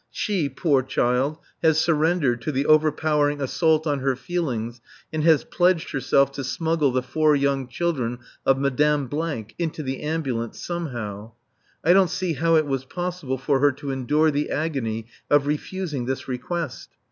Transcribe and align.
She, 0.09 0.49
poor 0.49 0.81
child, 0.81 1.37
has 1.61 1.77
surrendered 1.77 2.41
to 2.41 2.51
the 2.51 2.65
overpowering 2.65 3.39
assault 3.39 3.85
on 3.85 3.99
her 3.99 4.15
feelings 4.15 4.81
and 5.13 5.23
has 5.23 5.43
pledged 5.43 5.91
herself 5.91 6.31
to 6.31 6.43
smuggle 6.43 6.89
the 6.91 7.03
four 7.03 7.35
young 7.35 7.67
children 7.67 8.17
of 8.43 8.57
Madame 8.57 9.07
into 9.59 9.83
the 9.83 10.01
ambulance 10.01 10.59
somehow. 10.59 11.33
I 11.85 11.93
don't 11.93 12.09
see 12.09 12.33
how 12.33 12.55
it 12.55 12.65
was 12.65 12.83
possible 12.83 13.37
for 13.37 13.59
her 13.59 13.71
to 13.73 13.91
endure 13.91 14.31
the 14.31 14.49
agony 14.49 15.05
of 15.29 15.45
refusing 15.45 16.05
this 16.07 16.27
request. 16.27 16.89